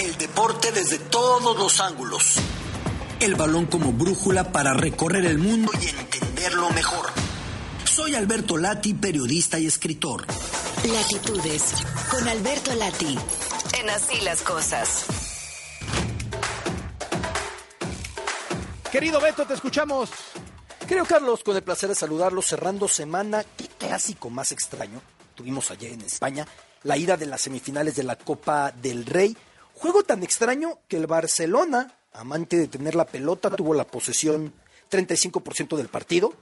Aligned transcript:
El 0.00 0.16
deporte 0.16 0.72
desde 0.72 0.98
todos 0.98 1.58
los 1.58 1.78
ángulos. 1.78 2.36
El 3.20 3.34
balón 3.34 3.66
como 3.66 3.92
brújula 3.92 4.50
para 4.50 4.72
recorrer 4.72 5.26
el 5.26 5.36
mundo 5.36 5.70
y 5.78 5.88
entenderlo 5.90 6.70
mejor. 6.70 7.04
Soy 7.84 8.14
Alberto 8.14 8.56
Lati, 8.56 8.94
periodista 8.94 9.58
y 9.58 9.66
escritor. 9.66 10.24
Latitudes, 10.90 11.74
con 12.10 12.26
Alberto 12.26 12.74
Lati, 12.76 13.18
en 13.78 13.90
Así 13.90 14.22
las 14.22 14.40
Cosas. 14.40 15.04
Querido 18.90 19.20
Beto, 19.20 19.44
te 19.44 19.52
escuchamos. 19.52 20.08
Querido 20.88 21.04
Carlos, 21.04 21.44
con 21.44 21.56
el 21.56 21.62
placer 21.62 21.90
de 21.90 21.94
saludarlos 21.94 22.46
cerrando 22.46 22.88
semana. 22.88 23.44
Qué 23.58 23.68
clásico 23.68 24.30
más 24.30 24.50
extraño. 24.50 25.02
Tuvimos 25.34 25.70
ayer 25.70 25.92
en 25.92 26.00
España 26.00 26.46
la 26.84 26.96
ida 26.96 27.18
de 27.18 27.26
las 27.26 27.42
semifinales 27.42 27.96
de 27.96 28.04
la 28.04 28.16
Copa 28.16 28.72
del 28.72 29.04
Rey. 29.04 29.36
Juego 29.80 30.02
tan 30.02 30.22
extraño 30.22 30.78
que 30.88 30.98
el 30.98 31.06
Barcelona, 31.06 31.96
amante 32.12 32.58
de 32.58 32.68
tener 32.68 32.94
la 32.94 33.06
pelota, 33.06 33.48
tuvo 33.48 33.72
la 33.72 33.86
posesión 33.86 34.52
35% 34.90 35.74
del 35.78 35.88
partido. 35.88 36.34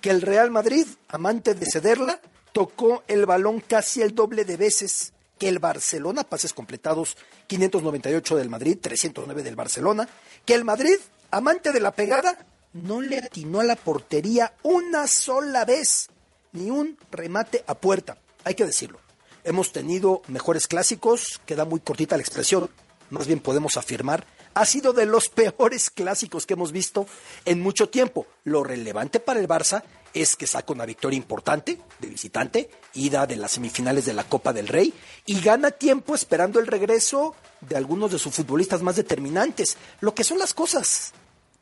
Que 0.00 0.08
el 0.08 0.22
Real 0.22 0.50
Madrid, 0.50 0.86
amante 1.08 1.52
de 1.52 1.66
cederla, 1.70 2.22
tocó 2.52 3.02
el 3.06 3.26
balón 3.26 3.60
casi 3.60 4.00
el 4.00 4.14
doble 4.14 4.46
de 4.46 4.56
veces 4.56 5.12
que 5.38 5.50
el 5.50 5.58
Barcelona, 5.58 6.24
pases 6.24 6.54
completados 6.54 7.18
598 7.48 8.34
del 8.34 8.48
Madrid, 8.48 8.78
309 8.80 9.42
del 9.42 9.56
Barcelona, 9.56 10.08
que 10.46 10.54
el 10.54 10.64
Madrid, 10.64 10.96
amante 11.30 11.72
de 11.72 11.80
la 11.80 11.92
pegada, 11.92 12.46
no 12.72 13.02
le 13.02 13.18
atinó 13.18 13.60
a 13.60 13.64
la 13.64 13.76
portería 13.76 14.54
una 14.62 15.06
sola 15.06 15.66
vez, 15.66 16.08
ni 16.52 16.70
un 16.70 16.96
remate 17.10 17.62
a 17.66 17.74
puerta, 17.74 18.16
hay 18.42 18.54
que 18.54 18.64
decirlo. 18.64 19.00
Hemos 19.44 19.70
tenido 19.70 20.22
mejores 20.28 20.66
clásicos, 20.66 21.42
queda 21.44 21.66
muy 21.66 21.80
cortita 21.80 22.16
la 22.16 22.22
expresión, 22.22 22.70
más 23.10 23.26
bien 23.26 23.40
podemos 23.40 23.76
afirmar, 23.76 24.26
ha 24.54 24.64
sido 24.64 24.92
de 24.92 25.06
los 25.06 25.28
peores 25.30 25.90
clásicos 25.90 26.46
que 26.46 26.54
hemos 26.54 26.72
visto 26.72 27.06
en 27.44 27.60
mucho 27.60 27.88
tiempo. 27.88 28.26
Lo 28.44 28.64
relevante 28.64 29.20
para 29.20 29.40
el 29.40 29.48
Barça 29.48 29.82
es 30.14 30.34
que 30.34 30.46
saca 30.46 30.72
una 30.72 30.86
victoria 30.86 31.16
importante 31.16 31.78
de 31.98 32.08
visitante, 32.08 32.70
ida 32.94 33.26
de 33.26 33.36
las 33.36 33.52
semifinales 33.52 34.06
de 34.06 34.14
la 34.14 34.24
Copa 34.24 34.52
del 34.52 34.68
Rey, 34.68 34.94
y 35.26 35.40
gana 35.40 35.70
tiempo 35.70 36.14
esperando 36.14 36.58
el 36.58 36.66
regreso 36.66 37.34
de 37.60 37.76
algunos 37.76 38.12
de 38.12 38.18
sus 38.18 38.34
futbolistas 38.34 38.82
más 38.82 38.96
determinantes. 38.96 39.76
Lo 40.00 40.14
que 40.14 40.24
son 40.24 40.38
las 40.38 40.54
cosas. 40.54 41.12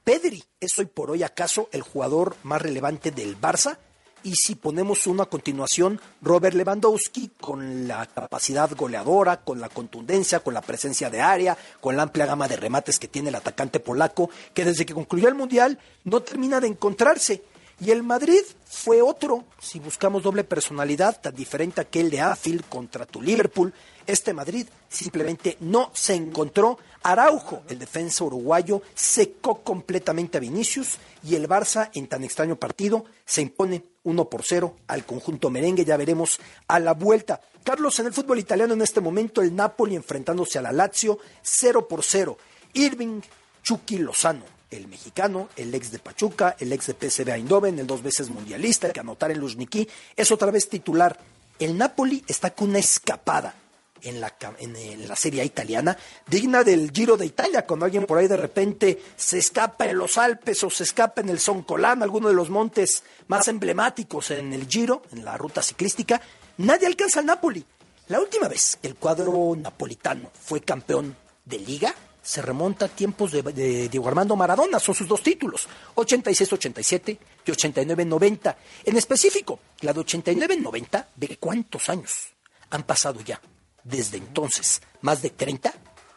Pedri 0.04 0.44
es 0.60 0.78
hoy 0.78 0.86
por 0.86 1.10
hoy 1.10 1.22
acaso 1.22 1.68
el 1.72 1.82
jugador 1.82 2.36
más 2.42 2.60
relevante 2.60 3.10
del 3.10 3.40
Barça 3.40 3.78
y 4.24 4.34
si 4.34 4.54
ponemos 4.54 5.06
uno 5.06 5.22
a 5.22 5.28
continuación, 5.28 6.00
Robert 6.22 6.56
Lewandowski, 6.56 7.32
con 7.38 7.86
la 7.86 8.06
capacidad 8.06 8.70
goleadora, 8.74 9.44
con 9.44 9.60
la 9.60 9.68
contundencia, 9.68 10.40
con 10.40 10.54
la 10.54 10.62
presencia 10.62 11.10
de 11.10 11.20
área, 11.20 11.56
con 11.80 11.96
la 11.96 12.04
amplia 12.04 12.26
gama 12.26 12.48
de 12.48 12.56
remates 12.56 12.98
que 12.98 13.06
tiene 13.06 13.28
el 13.28 13.34
atacante 13.34 13.80
polaco, 13.80 14.30
que 14.54 14.64
desde 14.64 14.86
que 14.86 14.94
concluyó 14.94 15.28
el 15.28 15.34
Mundial 15.34 15.78
no 16.04 16.22
termina 16.22 16.58
de 16.58 16.68
encontrarse. 16.68 17.42
Y 17.80 17.90
el 17.90 18.02
Madrid 18.02 18.42
fue 18.66 19.02
otro, 19.02 19.44
si 19.60 19.80
buscamos 19.80 20.22
doble 20.22 20.44
personalidad, 20.44 21.20
tan 21.20 21.34
diferente 21.34 21.80
a 21.80 21.84
aquel 21.84 22.10
de 22.10 22.20
Anfield 22.20 22.68
contra 22.68 23.04
tu 23.04 23.20
Liverpool, 23.20 23.72
este 24.06 24.32
Madrid 24.32 24.66
simplemente 24.88 25.56
no 25.60 25.90
se 25.94 26.14
encontró. 26.14 26.78
Araujo, 27.02 27.62
el 27.68 27.78
defensa 27.78 28.24
uruguayo, 28.24 28.82
secó 28.94 29.62
completamente 29.62 30.38
a 30.38 30.40
Vinicius 30.40 30.98
y 31.22 31.34
el 31.34 31.48
Barça, 31.48 31.90
en 31.94 32.06
tan 32.06 32.22
extraño 32.22 32.56
partido, 32.56 33.06
se 33.24 33.42
impone 33.42 33.84
1 34.04 34.28
por 34.28 34.44
0 34.44 34.76
al 34.86 35.04
conjunto 35.04 35.50
merengue. 35.50 35.84
Ya 35.84 35.96
veremos 35.96 36.38
a 36.68 36.78
la 36.78 36.94
vuelta. 36.94 37.40
Carlos, 37.64 37.98
en 37.98 38.06
el 38.06 38.12
fútbol 38.12 38.38
italiano 38.38 38.74
en 38.74 38.82
este 38.82 39.00
momento, 39.00 39.42
el 39.42 39.54
Napoli 39.54 39.96
enfrentándose 39.96 40.58
a 40.58 40.62
la 40.62 40.72
Lazio 40.72 41.18
0 41.42 41.88
por 41.88 42.04
0. 42.04 42.36
Irving 42.74 43.20
Chucky 43.62 43.98
Lozano, 43.98 44.44
el 44.70 44.88
mexicano, 44.88 45.48
el 45.56 45.74
ex 45.74 45.90
de 45.90 45.98
Pachuca, 45.98 46.56
el 46.58 46.72
ex 46.72 46.86
de 46.86 46.94
PSV 46.94 47.28
Eindhoven, 47.30 47.78
el 47.78 47.86
dos 47.86 48.02
veces 48.02 48.30
mundialista, 48.30 48.92
que 48.92 49.00
anotar 49.00 49.30
en 49.30 49.38
Luzhniki, 49.38 49.88
es 50.16 50.30
otra 50.30 50.50
vez 50.50 50.68
titular. 50.68 51.18
El 51.58 51.78
Napoli 51.78 52.24
está 52.26 52.50
con 52.50 52.70
una 52.70 52.80
escapada 52.80 53.54
en 54.02 54.20
la, 54.20 54.34
en 54.58 55.08
la 55.08 55.16
Serie 55.16 55.44
italiana, 55.44 55.96
digna 56.26 56.62
del 56.62 56.90
Giro 56.92 57.16
de 57.16 57.26
Italia, 57.26 57.66
cuando 57.66 57.86
alguien 57.86 58.06
por 58.06 58.18
ahí 58.18 58.28
de 58.28 58.36
repente 58.36 59.02
se 59.16 59.38
escapa 59.38 59.86
en 59.86 59.98
los 59.98 60.18
Alpes 60.18 60.62
o 60.62 60.70
se 60.70 60.84
escapa 60.84 61.20
en 61.20 61.30
el 61.30 61.38
Soncolán, 61.38 62.02
alguno 62.02 62.28
de 62.28 62.34
los 62.34 62.50
montes 62.50 63.02
más 63.28 63.48
emblemáticos 63.48 64.30
en 64.30 64.52
el 64.52 64.66
Giro, 64.68 65.02
en 65.12 65.24
la 65.24 65.36
ruta 65.36 65.62
ciclística, 65.62 66.20
nadie 66.58 66.86
alcanza 66.86 67.20
al 67.20 67.26
Napoli. 67.26 67.64
La 68.08 68.20
última 68.20 68.48
vez 68.48 68.78
que 68.80 68.88
el 68.88 68.96
cuadro 68.96 69.56
napolitano 69.56 70.30
fue 70.38 70.60
campeón 70.60 71.16
de 71.44 71.58
liga 71.58 71.94
se 72.24 72.42
remonta 72.42 72.86
a 72.86 72.88
tiempos 72.88 73.30
de, 73.30 73.42
de, 73.42 73.88
Diego 73.88 74.08
Armando 74.08 74.34
Maradona, 74.34 74.80
son 74.80 74.96
sus 74.96 75.06
dos 75.06 75.22
títulos, 75.22 75.68
86-87 75.94 77.18
y 77.46 77.50
89-90. 77.52 78.56
En 78.84 78.96
específico, 78.96 79.60
la 79.82 79.92
de 79.92 80.00
89-90, 80.00 81.06
¿de 81.14 81.36
cuántos 81.36 81.88
años 81.88 82.30
han 82.70 82.82
pasado 82.82 83.20
ya? 83.20 83.40
desde 83.84 84.16
entonces, 84.16 84.82
más 85.02 85.22
de 85.22 85.30
30, 85.30 85.72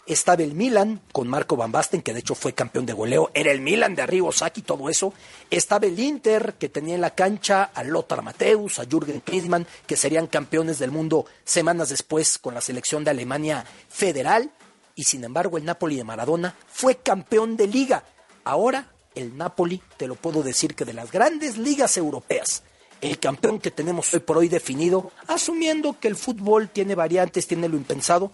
estaba 0.06 0.41
el 0.41 0.56
Milan 0.56 1.01
con 1.12 1.28
Marco 1.28 1.57
Van 1.57 1.72
Basten, 1.72 2.01
que 2.01 2.13
de 2.13 2.22
hecho 2.22 2.34
fue 2.34 2.53
campeón 2.53 2.85
de 2.85 2.94
goleo, 2.94 3.29
era 3.34 3.51
el 3.51 3.59
Milan 3.59 3.94
de 3.94 4.01
Arrigo 4.01 4.31
Sacchi, 4.31 4.62
todo 4.62 4.89
eso. 4.89 5.13
Estaba 5.51 5.85
el 5.85 6.00
Inter, 6.00 6.56
que 6.57 6.69
tenía 6.69 6.95
en 6.95 7.01
la 7.01 7.13
cancha 7.13 7.63
a 7.66 7.84
Lothar 7.84 8.22
Mateus, 8.22 8.79
a 8.79 8.85
Jürgen 8.85 9.19
Klinsmann, 9.19 9.68
que 9.85 9.97
serían 9.97 10.28
campeones 10.28 10.79
del 10.79 10.91
mundo 10.91 11.25
semanas 11.44 11.89
después 11.89 12.38
con 12.38 12.53
la 12.53 12.62
selección 12.62 13.03
de 13.03 13.12
Alemania 13.12 13.66
federal. 13.89 14.50
Y 14.97 15.03
sin 15.03 15.23
embargo, 15.23 15.57
el 15.57 15.63
Napoli 15.63 15.95
de 15.95 16.03
Maradona 16.03 16.55
fue 16.67 16.97
campeón 16.97 17.55
de 17.55 17.67
liga. 17.67 18.03
Ahora, 18.43 18.91
el 19.13 19.37
Napoli, 19.37 19.81
te 19.95 20.07
lo 20.07 20.15
puedo 20.15 20.41
decir 20.41 20.73
que 20.73 20.85
de 20.85 20.93
las 20.93 21.11
grandes 21.11 21.57
ligas 21.57 21.97
europeas, 21.97 22.63
el 22.99 23.19
campeón 23.19 23.59
que 23.59 23.69
tenemos 23.69 24.11
hoy 24.11 24.21
por 24.21 24.39
hoy 24.39 24.47
definido, 24.49 25.11
asumiendo 25.27 25.99
que 25.99 26.07
el 26.07 26.15
fútbol 26.15 26.69
tiene 26.69 26.95
variantes, 26.95 27.45
tiene 27.45 27.69
lo 27.69 27.77
impensado. 27.77 28.31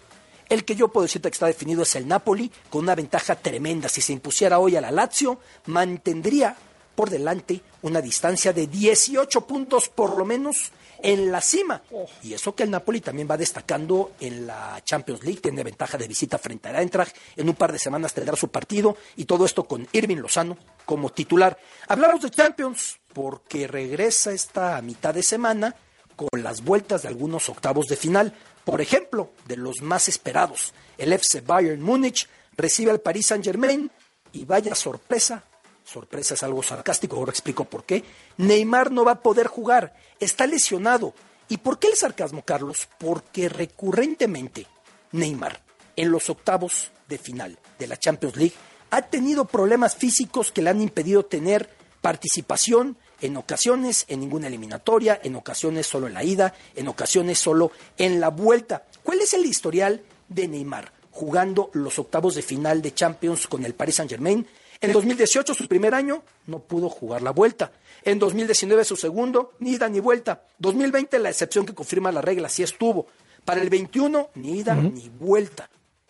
El 0.48 0.64
que 0.64 0.76
yo 0.76 0.88
puedo 0.88 1.04
decirte 1.04 1.30
que 1.30 1.34
está 1.34 1.48
definido 1.48 1.84
es 1.84 1.96
el 1.96 2.08
Napoli, 2.08 2.50
con 2.70 2.84
una 2.84 2.96
ventaja 2.96 3.36
tremenda. 3.36 3.90
Si 3.90 4.00
se 4.00 4.14
impusiera 4.14 4.60
hoy 4.60 4.78
a 4.78 4.82
la 4.82 4.92
Lazio, 4.92 5.40
mantendría 5.66 6.56
por 6.96 7.10
delante 7.10 7.62
una 7.82 8.02
distancia 8.02 8.54
de 8.54 8.68
18 8.68 9.42
puntos 9.48 9.90
por 9.90 10.18
lo 10.18 10.26
menos 10.26 10.72
en 11.04 11.32
la 11.32 11.42
cima. 11.42 11.82
Y 12.24 12.34
eso 12.34 12.56
que 12.56 12.64
el 12.64 12.72
Napoli 12.72 13.02
también 13.02 13.28
va 13.30 13.38
destacando 13.38 14.14
en 14.20 14.48
la 14.48 14.82
Champions 14.84 15.24
League, 15.24 15.42
tiene 15.42 15.64
ventaja 15.64 15.98
de 15.98 16.08
visita 16.08 16.38
frente 16.38 16.70
al 16.70 16.78
Eintracht, 16.78 17.16
en 17.36 17.50
un 17.50 17.56
par 17.56 17.72
de 17.72 17.80
semanas 17.80 18.14
tendrá 18.14 18.36
su 18.36 18.48
partido 18.48 18.98
y 19.18 19.26
todo 19.26 19.46
esto 19.46 19.66
con 19.66 19.88
Irving 19.92 20.18
Lozano 20.18 20.58
como 20.86 21.10
titular. 21.10 21.60
Hablamos 21.88 22.22
de 22.22 22.32
Champions 22.32 23.00
porque 23.14 23.68
regresa 23.68 24.32
esta 24.32 24.82
mitad 24.82 25.14
de 25.14 25.24
semana 25.24 25.76
con 26.16 26.42
las 26.42 26.64
vueltas 26.64 27.04
de 27.04 27.10
algunos 27.10 27.50
octavos 27.50 27.88
de 27.88 27.98
final. 27.98 28.34
Por 28.64 28.80
ejemplo, 28.80 29.32
de 29.46 29.58
los 29.58 29.82
más 29.82 30.08
esperados, 30.08 30.74
el 30.98 31.12
FC 31.12 31.42
Bayern 31.42 31.82
Múnich 31.82 32.30
recibe 32.56 32.92
al 32.92 33.02
Paris 33.02 33.28
Saint-Germain 33.28 33.92
y 34.32 34.46
vaya 34.46 34.74
sorpresa, 34.74 35.44
sorpresa 35.84 36.34
es 36.34 36.44
algo 36.44 36.64
sarcástico, 36.64 37.18
ahora 37.18 37.32
explico 37.32 37.66
por 37.66 37.84
qué, 37.84 38.04
Neymar 38.38 38.92
no 38.92 39.06
va 39.06 39.14
a 39.14 39.22
poder 39.22 39.48
jugar, 39.48 39.96
está 40.20 40.48
lesionado. 40.48 41.14
¿Y 41.50 41.58
por 41.58 41.80
qué 41.80 41.88
el 41.88 41.96
sarcasmo, 41.96 42.44
Carlos? 42.44 42.88
Porque 42.98 43.50
recurrentemente 43.50 44.68
Neymar, 45.12 45.62
en 45.96 46.12
los 46.12 46.30
octavos 46.30 46.92
de 47.08 47.18
final 47.18 47.60
de 47.78 47.88
la 47.88 47.98
Champions 47.98 48.36
League, 48.36 48.56
ha 48.90 49.02
tenido 49.04 49.46
problemas 49.46 49.96
físicos 49.96 50.52
que 50.52 50.62
le 50.62 50.70
han 50.70 50.82
impedido 50.82 51.26
tener 51.26 51.70
participación 52.02 52.98
en 53.22 53.38
ocasiones 53.38 54.06
en 54.08 54.20
ninguna 54.20 54.48
eliminatoria, 54.48 55.20
en 55.24 55.36
ocasiones 55.36 55.88
solo 55.88 56.08
en 56.08 56.14
la 56.14 56.24
ida, 56.24 56.54
en 56.76 56.88
ocasiones 56.88 57.40
solo 57.40 57.72
en 57.98 58.20
la 58.20 58.30
vuelta. 58.30 58.86
¿Cuál 59.02 59.22
es 59.22 59.34
el 59.34 59.46
historial 59.46 60.02
de 60.28 60.48
Neymar 60.48 60.92
jugando 61.12 61.70
los 61.74 62.00
octavos 62.00 62.36
de 62.36 62.42
final 62.42 62.82
de 62.82 62.94
Champions 62.94 63.48
con 63.48 63.64
el 63.64 63.74
Paris 63.76 63.96
Saint-Germain? 63.96 64.46
En 64.84 64.92
2018, 64.92 65.54
su 65.54 65.68
primer 65.68 65.96
año, 65.96 66.24
no 66.46 66.60
pudo 66.60 66.90
jugar 66.90 67.22
la 67.22 67.32
vuelta. 67.32 67.72
En 68.04 68.20
2019, 68.20 68.84
su 68.84 68.98
segundo, 68.98 69.54
ni 69.60 69.72
ida 69.72 69.88
ni 69.88 70.02
vuelta. 70.02 70.44
2020, 70.60 71.20
la 71.20 71.30
excepción 71.30 71.66
que 71.66 71.74
confirma 71.74 72.12
la 72.12 72.22
regla, 72.22 72.50
sí 72.50 72.64
estuvo. 72.64 73.08
Para 73.46 73.62
el 73.62 73.70
21, 73.70 74.32
ni 74.36 74.60
ida 74.60 74.76
ni 74.76 75.10
vuelta. 75.10 75.70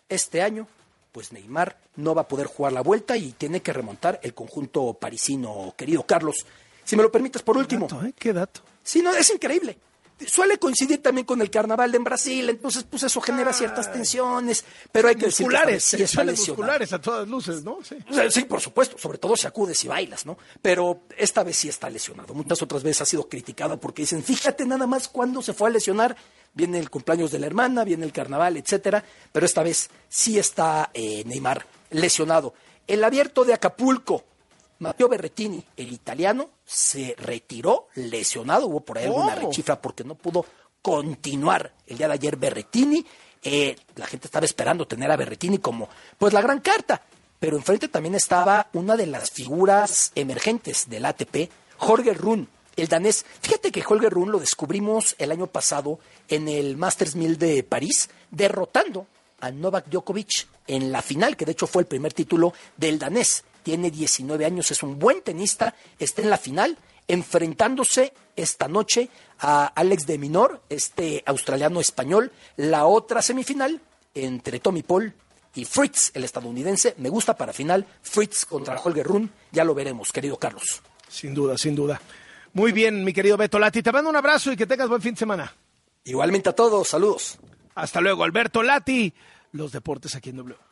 Este 0.09 0.41
año, 0.41 0.67
pues 1.11 1.31
Neymar 1.31 1.77
no 1.97 2.15
va 2.15 2.23
a 2.23 2.27
poder 2.27 2.47
jugar 2.47 2.73
la 2.73 2.81
vuelta 2.81 3.15
y 3.15 3.33
tiene 3.33 3.61
que 3.61 3.73
remontar 3.73 4.19
el 4.23 4.33
conjunto 4.33 4.95
parisino, 4.95 5.75
querido 5.77 6.03
Carlos. 6.07 6.45
Si 6.83 6.95
me 6.95 7.03
lo 7.03 7.11
permites, 7.11 7.43
por 7.43 7.57
último. 7.57 7.87
¿Qué 7.87 7.93
dato? 7.93 8.07
Eh? 8.07 8.13
¿Qué 8.17 8.33
dato? 8.33 8.61
Sí, 8.81 9.03
no, 9.03 9.13
es 9.13 9.29
increíble 9.29 9.77
suele 10.25 10.57
coincidir 10.57 11.01
también 11.01 11.25
con 11.25 11.42
el 11.42 11.50
carnaval 11.50 11.92
de 11.92 11.98
en 11.98 12.04
Brasil, 12.04 12.50
entonces 12.50 12.83
pues 12.83 13.04
eso 13.04 13.21
genera 13.21 13.51
ah. 13.51 13.54
ciertas 13.54 13.92
tensiones, 13.92 14.63
pero 14.92 15.07
hay 15.07 15.15
que 15.15 15.27
decir 15.27 15.48
si 15.80 16.04
es 16.04 16.15
musculares 16.15 16.94
a 16.94 17.01
todas 17.01 17.27
luces, 17.27 17.63
¿no? 17.63 17.80
Sí. 17.83 17.98
sí. 18.30 18.45
por 18.45 18.62
supuesto, 18.62 18.98
sobre 18.98 19.18
todo 19.18 19.36
si 19.36 19.48
acudes 19.48 19.83
y 19.83 19.88
bailas, 19.88 20.25
¿no? 20.25 20.38
Pero 20.62 21.01
esta 21.18 21.44
vez 21.44 21.57
sí 21.57 21.69
está 21.69 21.89
lesionado. 21.89 22.33
Muchas 22.33 22.62
otras 22.62 22.83
veces 22.83 23.01
ha 23.01 23.06
sido 23.06 23.27
criticado 23.27 23.80
porque 23.80 24.04
dicen, 24.04 24.24
fíjate 24.24 24.65
nada 24.65 24.88
más 24.88 25.07
cuándo 25.07 25.42
se 25.42 25.54
fue 25.54 25.69
a 25.69 25.71
lesionar 25.71 26.16
viene 26.54 26.80
el 26.80 26.89
cumpleaños 26.89 27.31
de 27.31 27.39
la 27.39 27.48
hermana, 27.48 27.83
viene 27.83 28.06
el 28.06 28.12
carnaval, 28.12 28.57
etcétera, 28.57 29.04
pero 29.31 29.45
esta 29.45 29.63
vez 29.63 29.89
sí 30.07 30.38
está 30.38 30.92
eh, 30.94 31.24
Neymar 31.25 31.66
lesionado. 31.89 32.54
El 32.88 33.04
abierto 33.04 33.45
de 33.45 33.54
Acapulco, 33.54 34.24
Matteo 34.79 35.07
Berretini, 35.07 35.63
el 35.77 35.91
italiano, 35.91 36.49
se 36.65 37.15
retiró 37.17 37.87
lesionado, 37.95 38.67
hubo 38.67 38.81
por 38.81 38.97
ahí 38.97 39.05
alguna 39.05 39.35
rechifra 39.35 39.81
porque 39.81 40.03
no 40.03 40.15
pudo 40.15 40.45
continuar 40.81 41.73
el 41.87 41.97
día 41.97 42.07
de 42.07 42.13
ayer 42.13 42.35
Berretini. 42.35 43.05
Eh, 43.41 43.75
la 43.95 44.07
gente 44.07 44.27
estaba 44.27 44.45
esperando 44.45 44.87
tener 44.87 45.11
a 45.11 45.17
Berretini 45.17 45.57
como 45.57 45.89
pues 46.17 46.33
la 46.33 46.41
gran 46.41 46.59
carta, 46.59 47.01
pero 47.39 47.57
enfrente 47.57 47.87
también 47.87 48.15
estaba 48.15 48.69
una 48.73 48.95
de 48.95 49.07
las 49.07 49.31
figuras 49.31 50.11
emergentes 50.15 50.89
del 50.89 51.05
ATP, 51.05 51.49
Jorge 51.77 52.13
Run, 52.13 52.47
el 52.75 52.87
danés. 52.87 53.25
Fíjate 53.41 53.71
que 53.71 53.83
Holger 53.87 54.11
Run 54.11 54.31
lo 54.31 54.39
descubrimos 54.39 55.15
el 55.17 55.31
año 55.31 55.47
pasado 55.47 55.99
en 56.27 56.47
el 56.47 56.77
Masters 56.77 57.15
1000 57.15 57.37
de 57.37 57.63
París, 57.63 58.09
derrotando 58.31 59.07
a 59.39 59.51
Novak 59.51 59.87
Djokovic 59.89 60.47
en 60.67 60.91
la 60.91 61.01
final, 61.01 61.35
que 61.35 61.45
de 61.45 61.51
hecho 61.51 61.67
fue 61.67 61.81
el 61.81 61.87
primer 61.87 62.13
título 62.13 62.53
del 62.77 62.97
danés. 62.97 63.43
Tiene 63.63 63.89
19 63.89 64.45
años, 64.45 64.69
es 64.71 64.83
un 64.83 65.00
buen 65.00 65.21
tenista, 65.21 65.74
está 65.98 66.21
en 66.21 66.30
la 66.30 66.38
final, 66.38 66.77
enfrentándose 67.07 68.13
esta 68.36 68.68
noche 68.68 69.10
a 69.39 69.68
Alex 69.68 70.06
de 70.06 70.18
Minor, 70.18 70.62
este 70.69 71.24
australiano 71.25 71.80
español, 71.80 72.31
la 72.57 72.86
otra 72.86 73.21
semifinal 73.21 73.81
entre 74.13 74.60
Tommy 74.60 74.83
Paul 74.83 75.13
y 75.56 75.65
Fritz, 75.65 76.12
el 76.13 76.24
estadounidense. 76.24 76.95
Me 76.98 77.10
gusta 77.10 77.36
para 77.36 77.54
final 77.54 77.86
Fritz 78.01 78.45
contra 78.45 78.80
Holger 78.80 79.06
Run, 79.06 79.31
ya 79.51 79.63
lo 79.63 79.74
veremos, 79.74 80.12
querido 80.12 80.38
Carlos. 80.38 80.81
Sin 81.07 81.33
duda, 81.33 81.57
sin 81.57 81.75
duda. 81.75 82.01
Muy 82.54 82.71
bien, 82.71 83.04
mi 83.04 83.13
querido 83.13 83.38
Beto 83.38 83.59
Lati. 83.59 83.81
Te 83.81 83.92
mando 83.92 84.09
un 84.09 84.16
abrazo 84.16 84.51
y 84.51 84.57
que 84.57 84.68
tengas 84.68 84.89
buen 84.89 85.01
fin 85.01 85.13
de 85.13 85.19
semana. 85.19 85.54
Igualmente 86.04 86.50
a 86.50 86.54
todos, 86.54 86.88
saludos. 86.88 87.38
Hasta 87.75 88.01
luego, 88.01 88.24
Alberto 88.24 88.62
Lati. 88.62 89.13
Los 89.51 89.71
deportes 89.71 90.16
aquí 90.16 90.30
en 90.30 90.38
W. 90.38 90.57